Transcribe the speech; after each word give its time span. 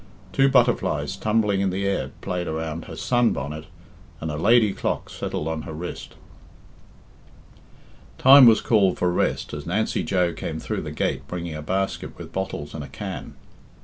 Two 0.33 0.49
butterflies 0.49 1.15
tumbling 1.15 1.61
in 1.61 1.69
the 1.69 1.85
air 1.85 2.09
played 2.21 2.47
around 2.47 2.85
her 2.85 2.95
sun 2.95 3.33
bonnet 3.33 3.65
and 4.19 4.31
a 4.31 4.35
lady 4.35 4.73
clock 4.73 5.11
settled 5.11 5.47
on 5.47 5.61
her 5.61 5.73
wrist. 5.73 6.15
Time 8.17 8.47
was 8.47 8.61
called 8.61 8.97
for 8.97 9.11
rest 9.13 9.53
as 9.53 9.67
Nancy 9.67 10.01
Joe 10.01 10.33
came 10.33 10.59
through 10.59 10.81
the 10.81 10.91
gate 10.91 11.27
bringing 11.27 11.53
a 11.53 11.61
basket 11.61 12.17
with 12.17 12.33
bottles 12.33 12.73
and 12.73 12.83
a 12.83 12.87
can. 12.87 13.35